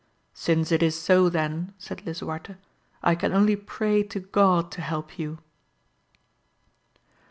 [0.33, 2.55] Since it is so then, said Lisuarte,
[3.03, 5.37] I can only pray to God to help you.